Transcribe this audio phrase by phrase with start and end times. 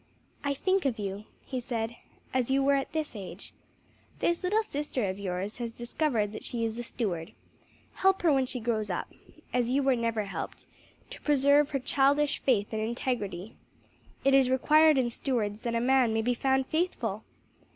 [0.43, 1.95] "I think of you," he said,
[2.33, 3.53] "as you were at this age.
[4.17, 7.33] This little sister of yours has discovered that she is a steward
[7.93, 9.13] help her when she grows up,
[9.53, 10.65] as you were never helped,
[11.11, 13.53] to preserve her childish faith and integrity.
[14.25, 17.23] It is required in stewards that a man may be found faithful!"